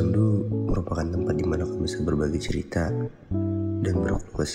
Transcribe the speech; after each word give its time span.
Sendu 0.00 0.48
merupakan 0.48 1.04
tempat 1.04 1.36
di 1.36 1.44
mana 1.44 1.68
kamu 1.68 1.84
bisa 1.84 2.00
berbagi 2.00 2.40
cerita 2.40 2.88
dan 3.84 3.94
berkeluh 4.00 4.48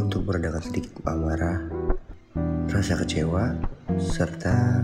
untuk 0.00 0.24
meredakan 0.24 0.64
sedikit 0.64 1.04
amarah, 1.04 1.60
rasa 2.64 2.96
kecewa, 2.96 3.52
serta 4.00 4.80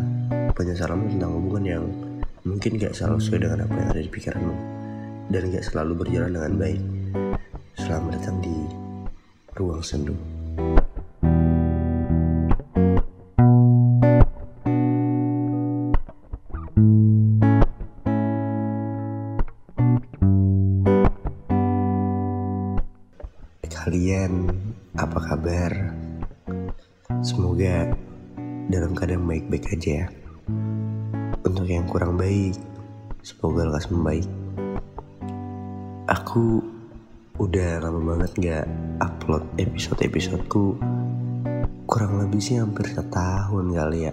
penyesalan 0.52 1.08
tentang 1.16 1.32
hubungan 1.32 1.64
yang 1.64 1.84
mungkin 2.44 2.76
gak 2.76 2.92
selalu 2.92 3.24
sesuai 3.24 3.40
dengan 3.40 3.64
apa 3.64 3.72
yang 3.72 3.88
ada 3.88 4.02
di 4.04 4.11
pikiranmu 4.12 4.54
dan 5.32 5.42
gak 5.48 5.64
selalu 5.64 5.92
berjalan 5.96 6.30
dengan 6.36 6.53
baik. 6.61 6.82
Selamat 7.80 8.20
datang 8.20 8.44
di 8.44 8.56
Ruang 9.56 9.80
Sendu. 9.80 10.12
Semoga 27.18 27.90
dalam 28.71 28.95
keadaan 28.95 29.26
baik-baik 29.26 29.75
aja 29.75 29.90
ya. 30.04 30.07
Untuk 31.43 31.67
yang 31.67 31.90
kurang 31.90 32.14
baik, 32.14 32.55
semoga 33.27 33.67
lekas 33.67 33.91
membaik. 33.91 34.28
Aku 36.06 36.62
udah 37.42 37.83
lama 37.83 38.15
banget 38.15 38.33
gak 38.39 38.67
upload 38.98 39.47
episode-episodeku 39.62 40.75
Kurang 41.87 42.19
lebih 42.19 42.42
sih 42.42 42.59
hampir 42.59 42.91
setahun 42.91 43.67
kali 43.70 44.11
ya 44.11 44.12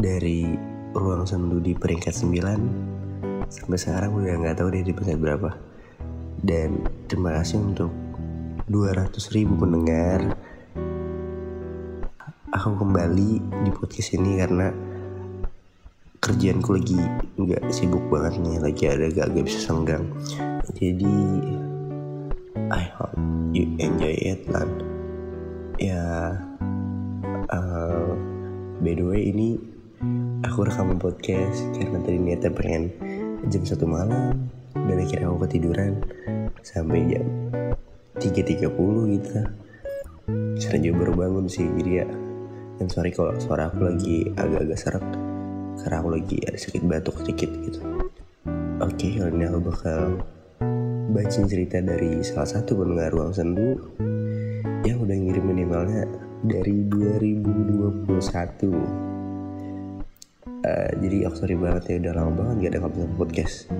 Dari 0.00 0.48
ruang 0.96 1.28
sendu 1.28 1.60
di 1.60 1.76
peringkat 1.76 2.14
9 2.16 3.52
Sampai 3.52 3.76
sekarang 3.76 4.16
udah 4.16 4.32
gak 4.48 4.64
tahu 4.64 4.68
deh 4.72 4.80
di 4.80 4.96
peringkat 4.96 5.18
berapa 5.20 5.50
Dan 6.40 6.88
terima 7.04 7.36
kasih 7.36 7.60
untuk 7.60 7.92
200 8.70 9.12
ribu 9.36 9.58
pendengar 9.60 10.51
Aku 12.62 12.78
kembali 12.78 13.42
di 13.66 13.70
podcast 13.74 14.14
ini 14.14 14.38
karena 14.38 14.70
kerjaanku 16.22 16.78
lagi 16.78 16.94
nggak 17.34 17.74
sibuk 17.74 18.06
banget 18.06 18.38
nih 18.38 18.62
lagi 18.62 18.86
ada 18.86 19.10
gak, 19.10 19.34
gak 19.34 19.46
bisa 19.50 19.58
senggang. 19.66 20.06
Jadi 20.70 21.10
I 22.70 22.86
hope 22.94 23.18
you 23.50 23.66
enjoy 23.82 24.14
it 24.14 24.46
lan 24.46 24.78
ya 25.82 26.38
uh, 27.50 28.14
by 28.78 28.94
the 28.94 29.10
way 29.10 29.34
ini 29.34 29.58
aku 30.46 30.62
rekam 30.62 30.94
podcast 31.02 31.66
karena 31.74 31.98
tadi 31.98 32.18
niatnya 32.22 32.54
pengen 32.54 32.94
jam 33.50 33.66
satu 33.66 33.90
malam 33.90 34.38
dan 34.70 35.02
akhirnya 35.02 35.34
aku 35.34 35.50
ketiduran 35.50 35.98
sampai 36.62 37.10
jam 37.10 37.26
3.30 38.22 38.70
gitu. 39.18 39.50
Sekarang 40.62 40.82
juga 40.86 40.94
baru 41.02 41.12
bangun 41.26 41.50
sih 41.50 41.66
jadi 41.66 42.06
ya 42.06 42.08
dan 42.82 42.90
sorry 42.90 43.14
kalau 43.14 43.30
suara 43.38 43.70
aku 43.70 43.86
lagi 43.86 44.26
agak-agak 44.34 44.74
serak 44.74 45.06
karena 45.78 46.02
aku 46.02 46.18
lagi 46.18 46.42
ada 46.42 46.58
sakit 46.58 46.82
batuk 46.82 47.14
sedikit 47.22 47.54
gitu. 47.62 47.78
Oke 48.82 49.06
kali 49.14 49.30
ini 49.38 49.46
aku 49.46 49.70
bakal 49.70 50.18
baca 51.14 51.40
cerita 51.46 51.78
dari 51.78 52.26
salah 52.26 52.58
satu 52.58 52.82
pendengar 52.82 53.14
ruang 53.14 53.30
sendu 53.30 53.78
yang 54.82 54.98
udah 54.98 55.14
ngirim 55.14 55.46
minimalnya 55.46 56.10
dari 56.42 56.82
2021 56.90 58.18
uh, 60.66 60.90
jadi 60.98 61.16
aku 61.30 61.34
sorry 61.38 61.54
banget 61.54 61.82
ya 61.86 61.94
udah 62.02 62.12
lama 62.18 62.34
banget 62.34 62.66
gak 62.66 62.70
ada 62.74 62.78
ngomong 62.82 63.14
podcast. 63.14 63.70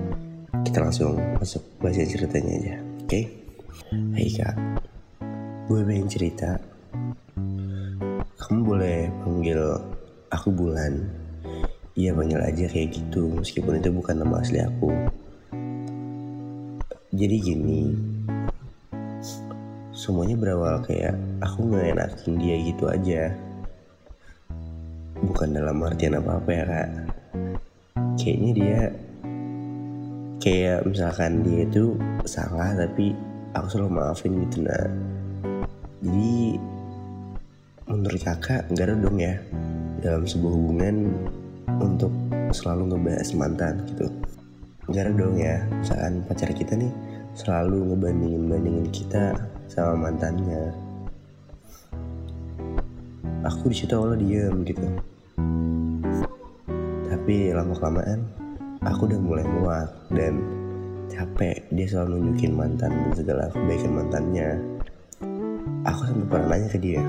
Kita 0.63 0.79
langsung 0.79 1.19
masuk 1.43 1.59
baca 1.83 1.99
ceritanya 2.07 2.55
aja 2.55 2.75
oke? 2.79 3.11
Okay? 3.11 3.23
Hai 4.15 4.31
kak. 4.31 4.55
Gue 5.67 5.83
pengen 5.83 6.07
cerita 6.07 6.55
kamu 8.43 8.59
boleh 8.67 9.07
panggil 9.23 9.59
aku 10.27 10.51
bulan 10.51 11.23
Iya 11.93 12.09
panggil 12.17 12.41
aja 12.41 12.65
kayak 12.65 12.89
gitu 12.89 13.29
meskipun 13.29 13.77
itu 13.77 13.93
bukan 13.93 14.25
nama 14.25 14.41
asli 14.41 14.57
aku. 14.57 14.89
Jadi 17.13 17.35
gini, 17.37 17.93
semuanya 19.93 20.33
berawal 20.33 20.81
kayak 20.81 21.13
aku 21.37 21.69
ngenakin 21.69 22.41
dia 22.41 22.55
gitu 22.65 22.89
aja. 22.89 23.37
Bukan 25.21 25.53
dalam 25.53 25.85
artian 25.85 26.17
apa-apa 26.17 26.49
ya 26.49 26.63
kak. 26.65 26.89
Kayaknya 28.17 28.51
dia 28.57 28.79
kayak 30.41 30.89
misalkan 30.89 31.45
dia 31.45 31.69
itu 31.69 31.93
salah 32.25 32.73
tapi 32.73 33.13
aku 33.53 33.69
selalu 33.69 34.01
maafin 34.01 34.41
gitu 34.49 34.65
nah. 34.65 34.89
Jadi 36.01 36.57
menurut 37.83 38.21
kakak 38.23 38.63
nggak 38.71 38.85
ada 38.87 38.95
dong 38.95 39.17
ya 39.19 39.35
dalam 39.99 40.23
sebuah 40.23 40.53
hubungan 40.55 41.11
untuk 41.83 42.11
selalu 42.55 42.95
ngebahas 42.95 43.29
mantan 43.35 43.83
gitu. 43.91 44.07
Gak 44.91 45.15
dong 45.15 45.39
ya 45.39 45.63
misalkan 45.79 46.23
pacar 46.27 46.51
kita 46.51 46.75
nih 46.75 46.91
selalu 47.35 47.91
ngebandingin-bandingin 47.91 48.87
kita 48.91 49.35
sama 49.71 50.11
mantannya. 50.11 50.75
Aku 53.43 53.71
di 53.71 53.75
situ 53.75 53.95
awalnya 53.95 54.19
diem 54.19 54.55
gitu. 54.63 54.87
Tapi 57.07 57.55
lama 57.55 57.73
kelamaan 57.75 58.27
aku 58.83 59.07
udah 59.07 59.19
mulai 59.19 59.45
muak 59.47 59.89
dan 60.11 60.39
capek 61.07 61.63
dia 61.71 61.87
selalu 61.87 62.19
nunjukin 62.19 62.55
mantan 62.55 62.91
dan 62.91 63.11
segala 63.15 63.51
kebaikan 63.51 63.91
mantannya. 63.91 64.49
Aku 65.87 65.99
sampai 66.07 66.27
pernah 66.31 66.47
nanya 66.55 66.67
ke 66.71 66.79
dia 66.79 67.03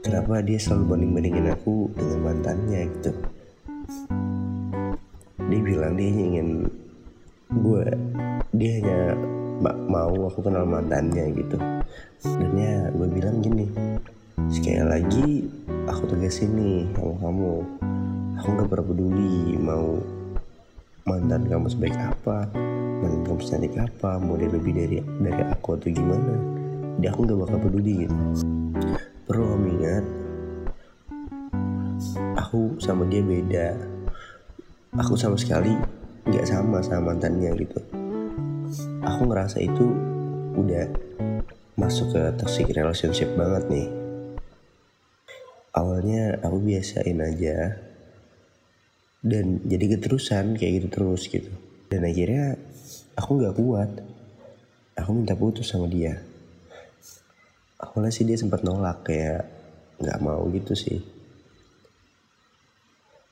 kenapa 0.00 0.40
dia 0.40 0.56
selalu 0.56 0.96
banding-bandingin 0.96 1.52
aku 1.52 1.92
dengan 1.96 2.18
mantannya 2.24 2.80
gitu? 2.98 3.12
Dia 5.50 5.60
bilang 5.60 5.94
dia 5.98 6.08
ingin 6.08 6.48
gue 7.50 7.84
dia 8.56 8.70
hanya 8.80 9.00
mau 9.90 10.14
aku 10.30 10.40
kenal 10.40 10.64
mantannya 10.64 11.36
gitu. 11.36 11.56
Dan 12.24 12.52
ya 12.56 12.88
gue 12.92 13.08
bilang 13.12 13.44
gini 13.44 13.68
sekali 14.48 14.82
lagi 14.82 15.28
aku 15.84 16.02
tegasin 16.16 16.56
nih 16.56 16.88
sama 16.96 17.14
kamu. 17.20 17.54
Aku 18.40 18.48
gak 18.56 18.68
pernah 18.72 18.86
peduli 18.88 19.60
mau 19.60 20.00
mantan 21.04 21.44
kamu 21.44 21.66
sebaik 21.68 21.96
apa 21.96 22.48
mantan 23.04 23.20
kamu 23.28 23.40
secantik 23.44 23.76
apa 23.76 24.16
mau 24.16 24.36
dia 24.36 24.48
lebih 24.48 24.72
dari 24.72 24.96
dari 25.20 25.42
aku 25.44 25.76
atau 25.76 25.92
gimana. 25.92 26.34
Dia 27.00 27.12
aku 27.12 27.28
gak 27.28 27.40
bakal 27.44 27.58
peduli 27.60 28.08
gitu 28.08 28.16
ingat 29.90 30.06
aku 32.38 32.78
sama 32.78 33.10
dia 33.10 33.26
beda. 33.26 33.74
Aku 35.02 35.18
sama 35.18 35.34
sekali 35.34 35.74
nggak 36.30 36.46
sama 36.46 36.78
sama 36.78 37.10
mantannya 37.10 37.50
gitu. 37.58 37.82
Aku 39.02 39.26
ngerasa 39.26 39.58
itu 39.58 39.86
udah 40.54 40.86
masuk 41.74 42.14
ke 42.14 42.22
toxic 42.38 42.70
relationship 42.70 43.34
banget 43.34 43.66
nih. 43.66 43.88
Awalnya 45.74 46.38
aku 46.42 46.62
biasain 46.62 47.18
aja 47.18 47.74
dan 49.26 49.58
jadi 49.66 49.98
keterusan 49.98 50.54
kayak 50.54 50.86
gitu 50.86 50.88
terus 50.90 51.26
gitu. 51.26 51.50
Dan 51.90 52.06
akhirnya 52.06 52.54
aku 53.18 53.30
nggak 53.42 53.58
kuat. 53.58 53.90
Aku 55.02 55.10
minta 55.18 55.34
putus 55.34 55.66
sama 55.66 55.90
dia. 55.90 56.22
Awalnya 57.80 58.12
sih 58.12 58.26
dia 58.26 58.38
sempat 58.38 58.62
nolak 58.62 59.06
kayak 59.06 59.59
nggak 60.00 60.20
mau 60.24 60.48
gitu 60.48 60.72
sih. 60.72 60.98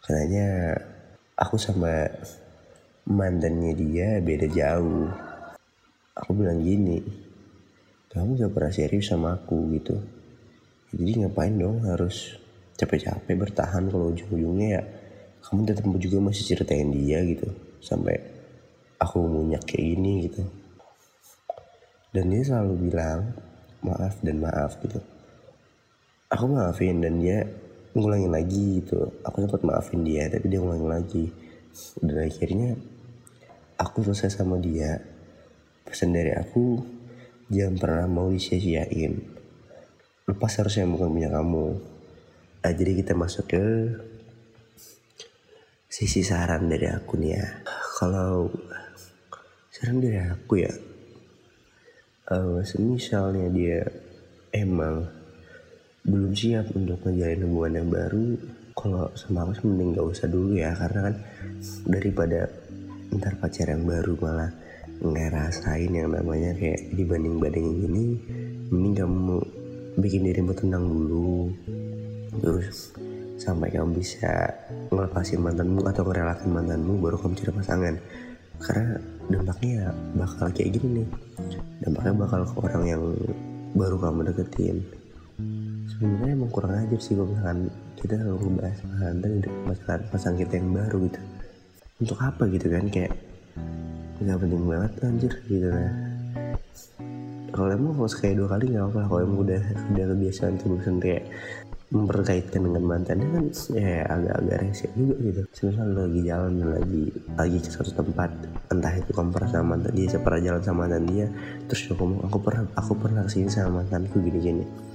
Katanya 0.05 0.76
aku 1.37 1.56
sama 1.56 2.09
mantannya 3.09 3.73
dia 3.73 4.20
beda 4.20 4.47
jauh. 4.53 5.09
Aku 6.12 6.31
bilang 6.37 6.61
gini 6.61 7.29
kamu 8.09 8.41
gak 8.41 8.53
pernah 8.56 8.73
serius 8.73 9.12
sama 9.12 9.37
aku 9.37 9.69
gitu. 9.76 9.94
Jadi 10.97 11.20
ngapain 11.20 11.53
dong 11.53 11.85
harus 11.85 12.41
capek-capek 12.81 13.37
bertahan 13.37 13.85
kalau 13.93 14.17
ujung-ujungnya 14.17 14.69
ya? 14.81 14.82
Kamu 15.44 15.69
tetap 15.69 15.85
juga 16.00 16.19
masih 16.25 16.44
ceritain 16.49 16.88
dia 16.88 17.21
gitu. 17.23 17.53
Sampai 17.85 18.17
aku 18.97 19.29
munyak 19.29 19.69
kayak 19.69 19.85
gini 19.94 20.12
gitu. 20.25 20.43
Dan 22.17 22.32
dia 22.32 22.43
selalu 22.49 22.88
bilang 22.88 23.37
maaf 23.85 24.19
dan 24.25 24.41
maaf 24.41 24.81
gitu 24.81 24.99
aku 26.29 26.45
maafin 26.49 27.01
dan 27.01 27.21
dia 27.21 27.45
ngulangin 27.97 28.33
lagi 28.33 28.85
gitu. 28.85 29.13
Aku 29.25 29.45
sempat 29.45 29.65
maafin 29.65 30.05
dia 30.05 30.29
tapi 30.29 30.47
dia 30.49 30.61
ngulangin 30.61 30.91
lagi. 30.91 31.25
Dan 32.01 32.25
akhirnya 32.25 32.77
aku 33.81 34.05
selesai 34.07 34.41
sama 34.41 34.61
dia. 34.61 35.01
Pesan 35.85 36.13
dari 36.13 36.33
aku 36.37 36.85
jangan 37.49 37.77
pernah 37.81 38.07
mau 38.07 38.29
disia-siain. 38.29 39.13
Lepas 40.29 40.61
harusnya 40.61 40.85
bukan 40.85 41.09
punya 41.09 41.33
kamu. 41.33 41.67
Nah, 42.59 42.73
jadi 42.77 42.93
kita 43.01 43.17
masuk 43.17 43.49
ke 43.49 43.65
sisi 45.89 46.21
saran 46.21 46.69
dari 46.69 46.85
aku 46.93 47.17
nih 47.17 47.33
ya. 47.33 47.47
Kalau 47.97 48.53
saran 49.73 50.05
dari 50.05 50.21
aku 50.21 50.61
ya 50.61 50.73
uh, 52.33 52.61
semisalnya 52.65 53.49
dia 53.49 53.81
emang 54.53 55.09
belum 56.09 56.33
siap 56.33 56.73
untuk 56.73 57.05
menjalin 57.05 57.45
hubungan 57.45 57.73
yang 57.85 57.89
baru. 57.93 58.27
Kalau 58.73 59.13
sama 59.13 59.45
aku 59.45 59.69
mending 59.69 59.93
gak 59.93 60.09
usah 60.09 60.27
dulu 60.31 60.57
ya 60.57 60.73
karena 60.73 61.11
kan 61.11 61.15
daripada 61.85 62.49
ntar 63.13 63.35
pacar 63.43 63.75
yang 63.75 63.85
baru 63.85 64.15
malah 64.23 64.51
ngerasain 64.99 65.91
yang 65.91 66.11
namanya 66.11 66.55
kayak 66.55 66.91
dibanding-bandingin 66.95 67.75
gini 67.87 68.07
mending 68.71 68.95
kamu 68.99 69.37
bikin 70.01 70.23
dirimu 70.25 70.53
tenang 70.57 70.85
dulu. 70.89 71.53
Terus 72.41 72.95
sampai 73.37 73.69
kamu 73.75 73.99
bisa 73.99 74.49
ngelepasin 74.89 75.43
mantanmu 75.43 75.85
atau 75.85 76.03
ngerelakin 76.07 76.51
mantanmu 76.51 77.03
baru 77.03 77.17
kamu 77.21 77.35
cari 77.37 77.53
pasangan. 77.53 77.95
Karena 78.59 78.97
dampaknya 79.29 79.93
bakal 80.17 80.51
kayak 80.55 80.79
gini 80.79 81.03
nih. 81.03 81.09
Dampaknya 81.83 82.13
bakal 82.15 82.41
ke 82.47 82.55
orang 82.63 82.85
yang 82.87 83.03
baru 83.75 83.97
kamu 84.01 84.33
deketin 84.33 84.81
sebenarnya 85.99 86.33
emang 86.39 86.50
kurang 86.55 86.79
ajar 86.79 87.00
sih 87.03 87.19
misalkan 87.19 87.67
kita 87.99 88.15
selalu 88.15 88.39
ngebahas 88.47 88.79
mantan 88.87 89.33
masalah 89.67 89.99
pasang 90.15 90.35
kita 90.39 90.55
yang 90.62 90.71
baru 90.71 90.97
gitu. 91.11 91.21
Untuk 91.99 92.19
apa 92.23 92.47
gitu 92.47 92.71
kan 92.71 92.87
kayak 92.87 93.12
nggak 94.19 94.39
penting 94.39 94.65
banget 94.67 94.93
anjir 95.06 95.33
gitu 95.47 95.71
nah 95.71 95.95
kalau 97.55 97.71
emang 97.71 97.95
kalau 97.95 98.11
sekali 98.11 98.35
dua 98.35 98.49
kali 98.50 98.65
nggak 98.71 98.83
apa-apa 98.83 99.03
kalau 99.11 99.21
emang 99.23 99.39
udah 99.47 99.62
udah 99.95 100.05
kebiasaan 100.15 100.55
bukan 100.62 100.95
kayak 100.99 101.25
memperkaitkan 101.89 102.61
dengan 102.61 102.85
mantannya 102.85 103.27
kan 103.33 103.45
ya 103.73 104.05
agak-agak 104.05 104.59
rese 104.61 104.87
juga 104.93 105.15
gitu. 105.25 105.43
Semisal 105.56 105.89
lagi 105.97 106.21
jalan 106.21 106.53
lagi 106.61 107.03
lagi 107.33 107.59
ke 107.65 107.71
suatu 107.73 107.93
tempat 107.97 108.31
entah 108.69 108.93
itu 108.93 109.11
pernah 109.17 109.49
sama 109.49 109.67
mantan 109.75 109.93
dia 109.97 110.06
saya 110.12 110.21
pernah 110.21 110.41
jalan 110.45 110.62
sama 110.62 110.79
mantan 110.85 111.05
dia 111.09 111.27
terus 111.65 111.81
aku 111.89 112.05
aku 112.29 112.39
pernah 112.45 112.62
aku 112.77 112.93
pernah 112.93 113.23
ke 113.25 113.31
sini 113.33 113.49
sama 113.49 113.81
mantanku 113.81 114.21
gini-gini 114.21 114.88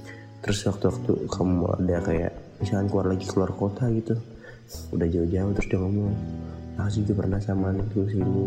terus 0.44 0.60
waktu-waktu 0.68 1.24
kamu 1.32 1.64
ada 1.80 1.96
kayak 2.04 2.32
misalkan 2.60 2.86
keluar 2.92 3.06
lagi 3.16 3.24
keluar 3.24 3.50
kota 3.56 3.88
gitu 3.88 4.14
udah 4.92 5.08
jauh-jauh 5.08 5.50
terus 5.56 5.68
dia 5.72 5.78
ngomong 5.80 6.12
aku 6.76 7.00
juga 7.00 7.12
pernah 7.24 7.40
sama 7.40 7.72
mantanku 7.72 8.04
sini 8.12 8.44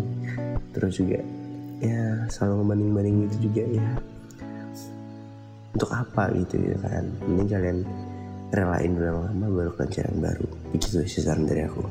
terus 0.77 1.01
juga 1.01 1.19
ya 1.81 2.25
selalu 2.29 2.53
ngebanding-banding 2.63 3.15
gitu 3.29 3.37
juga 3.49 3.63
ya. 3.69 3.87
Untuk 5.77 5.89
apa 5.93 6.33
gitu 6.33 6.55
ya 6.57 6.77
kan? 6.81 7.05
Ini 7.05 7.43
kalian 7.45 7.79
relain 8.49 8.91
dulu 8.97 9.05
yang 9.05 9.19
lama 9.29 9.45
baru 9.53 9.71
yang 9.93 10.19
baru. 10.23 10.47
Begitu 10.73 11.05
sih 11.05 11.21
saran 11.21 11.45
dari 11.45 11.67
aku. 11.67 11.85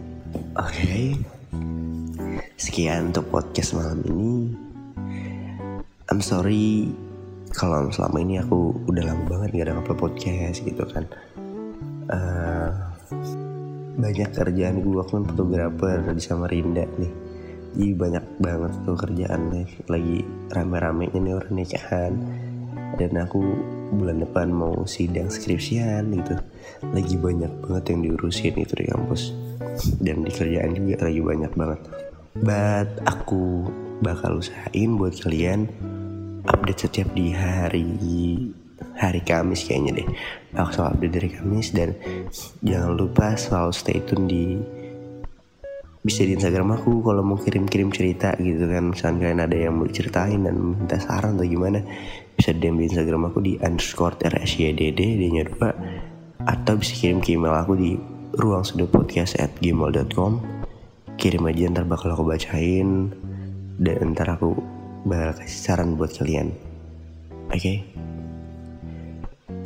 Oke. 0.59 0.75
Okay. 0.83 1.07
sekian 2.57 3.13
untuk 3.13 3.29
podcast 3.29 3.77
malam 3.77 4.01
ini. 4.09 4.57
I'm 6.09 6.25
sorry 6.25 6.89
kalau 7.57 7.89
selama 7.89 8.21
ini 8.21 8.37
aku 8.37 8.77
udah 8.85 9.03
lama 9.09 9.25
banget 9.25 9.49
gak 9.57 9.67
ada 9.73 9.81
upload 9.81 9.99
podcast 9.99 10.61
gitu 10.61 10.85
kan. 10.93 11.09
Uh, 12.13 12.69
banyak 13.97 14.29
kerjaan 14.37 14.85
gue 14.85 15.03
kan 15.09 15.25
fotografer 15.25 16.05
di 16.13 16.21
Samarinda 16.21 16.85
nih. 17.01 17.13
Jadi 17.77 17.93
banyak 17.97 18.25
banget 18.41 18.73
tuh 18.85 18.97
kerjaan 18.97 19.41
nih 19.53 19.69
lagi 19.89 20.17
rame-rame 20.53 21.09
ini 21.13 21.33
orang 21.33 21.57
nikahan 21.57 22.13
dan 22.97 23.13
aku 23.21 23.41
bulan 23.97 24.21
depan 24.21 24.53
mau 24.53 24.85
sidang 24.85 25.33
skripsian 25.33 26.13
gitu. 26.13 26.37
Lagi 26.93 27.17
banyak 27.17 27.53
banget 27.65 27.85
yang 27.97 28.01
diurusin 28.05 28.55
itu 28.57 28.75
di 28.77 28.85
kampus. 28.85 29.33
Dan 30.01 30.25
di 30.25 30.33
kerjaan 30.33 30.77
juga 30.77 31.09
lagi 31.09 31.21
banyak 31.25 31.53
banget. 31.57 31.81
But 32.37 33.01
aku 33.09 33.65
bakal 34.05 34.45
usahain 34.45 35.01
buat 35.01 35.17
kalian 35.25 35.69
update 36.49 36.89
setiap 36.89 37.09
di 37.13 37.35
hari 37.35 37.87
hari 38.97 39.21
Kamis 39.25 39.65
kayaknya 39.65 40.03
deh. 40.03 40.09
Aku 40.57 40.71
selalu 40.73 40.91
update 40.97 41.15
dari 41.17 41.29
Kamis 41.33 41.69
dan 41.73 41.91
jangan 42.65 42.93
lupa 42.97 43.37
selalu 43.37 43.73
stay 43.73 44.01
tune 44.05 44.25
di 44.29 44.45
bisa 46.07 46.23
di 46.23 46.39
Instagram 46.39 46.79
aku 46.79 47.03
kalau 47.03 47.27
mau 47.27 47.35
kirim-kirim 47.35 47.91
cerita 47.91 48.33
gitu 48.39 48.71
kan. 48.71 48.95
Misalnya 48.95 49.27
kalian 49.27 49.43
ada 49.43 49.57
yang 49.59 49.75
mau 49.75 49.91
ceritain 49.91 50.39
dan 50.39 50.55
minta 50.55 51.03
saran 51.03 51.35
atau 51.35 51.47
gimana 51.47 51.83
bisa 52.39 52.55
DM 52.55 52.79
di 52.79 52.85
Instagram 52.95 53.23
aku 53.33 53.39
di 53.43 53.53
underscore 53.59 54.15
rsyd 54.23 54.81
d 54.95 55.01
nya 55.35 55.43
dua. 55.51 55.71
Atau 56.47 56.79
bisa 56.79 56.95
kirim 56.95 57.19
ke 57.19 57.35
email 57.35 57.59
aku 57.59 57.75
di 57.75 57.99
ruang 58.39 58.63
podcast 58.87 59.35
at 59.41 59.51
gmail.com 59.59 60.33
kirim 61.17 61.49
aja 61.49 61.73
ntar 61.73 61.85
bakal 61.89 62.15
aku 62.15 62.23
bacain. 62.23 63.11
Dan 63.77 64.15
ntar 64.15 64.39
aku 64.39 64.76
bakal 65.07 65.39
kasih 65.39 65.61
saran 65.63 65.95
buat 65.95 66.11
kalian. 66.19 66.51
Oke? 67.55 67.63
Okay? 67.63 67.79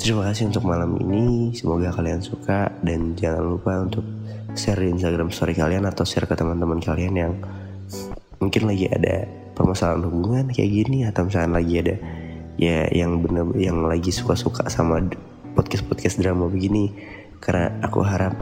terima 0.00 0.24
kasih 0.32 0.48
untuk 0.48 0.64
malam 0.64 0.96
ini. 0.96 1.52
Semoga 1.52 1.92
kalian 1.92 2.24
suka 2.24 2.72
dan 2.80 3.12
jangan 3.20 3.44
lupa 3.44 3.84
untuk 3.84 4.02
share 4.56 4.80
di 4.80 4.96
Instagram 4.96 5.28
story 5.28 5.52
kalian 5.52 5.84
atau 5.84 6.08
share 6.08 6.24
ke 6.24 6.32
teman-teman 6.32 6.80
kalian 6.80 7.14
yang 7.14 7.32
mungkin 8.40 8.64
lagi 8.64 8.88
ada 8.88 9.28
permasalahan 9.52 10.08
hubungan 10.08 10.48
kayak 10.48 10.72
gini 10.72 11.04
atau 11.04 11.28
misalnya 11.28 11.60
lagi 11.60 11.74
ada 11.84 11.96
ya 12.56 12.88
yang 12.96 13.20
bener 13.20 13.52
yang 13.60 13.84
lagi 13.84 14.08
suka-suka 14.08 14.72
sama 14.72 15.04
podcast 15.52 15.84
podcast 15.84 16.16
drama 16.16 16.48
begini. 16.48 16.90
Karena 17.40 17.68
aku 17.84 18.00
harap 18.00 18.40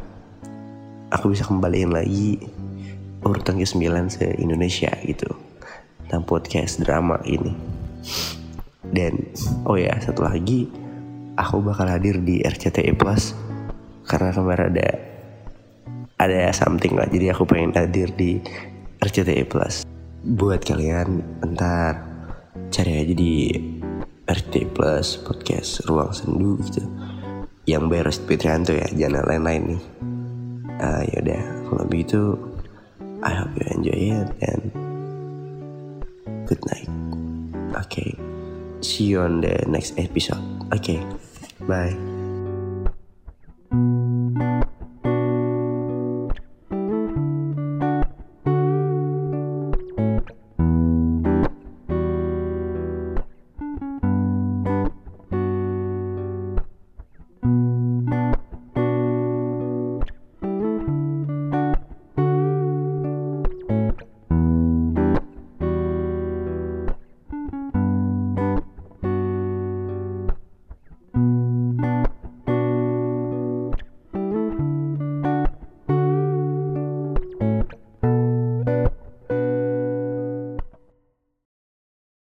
aku 1.11 1.35
bisa 1.35 1.43
kembaliin 1.43 1.91
lagi 1.91 2.39
urutan 3.27 3.59
ke-9 3.59 3.83
se 4.15 4.25
Indonesia 4.39 4.95
gitu 5.03 5.48
tentang 6.09 6.25
podcast 6.25 6.81
drama 6.81 7.21
ini. 7.29 7.53
Dan 8.89 9.29
oh 9.69 9.77
ya 9.77 9.93
satu 10.01 10.25
lagi 10.25 10.65
aku 11.37 11.61
bakal 11.61 11.85
hadir 11.85 12.17
di 12.25 12.41
RCTI 12.41 12.97
Plus 12.97 13.37
karena 14.09 14.33
kemarin 14.33 14.73
ada 14.73 14.89
ada 16.17 16.49
something 16.57 16.97
lah. 16.97 17.05
Jadi 17.13 17.29
aku 17.29 17.45
pengen 17.45 17.77
hadir 17.77 18.09
di 18.17 18.41
RCTI 19.05 19.45
Plus. 19.45 19.85
Buat 20.25 20.65
kalian 20.65 21.21
entar 21.45 22.01
cari 22.73 23.05
aja 23.05 23.13
di 23.13 23.53
RCTI 24.25 24.67
Plus 24.73 25.21
podcast 25.21 25.85
ruang 25.85 26.17
sendu 26.17 26.57
gitu. 26.65 26.89
Yang 27.69 27.85
beres 27.93 28.19
Fitrianto 28.25 28.73
ya 28.73 28.89
jangan 28.97 29.29
lain-lain 29.29 29.77
nih. 29.77 29.83
Uh, 30.81 31.03
yaudah. 31.13 31.45
Kalau 31.69 31.85
begitu 31.85 32.21
I 33.21 33.37
hope 33.37 33.53
you 33.61 33.69
enjoy 33.77 34.01
it 34.25 34.33
and 34.41 34.88
good 36.49 36.65
night. 36.73 36.89
Okay. 37.85 38.17
See 38.81 39.05
you 39.05 39.21
on 39.21 39.45
the 39.45 39.65
next 39.69 39.99
episode. 40.01 40.41
Okay. 40.73 41.05
Bye 41.69 42.18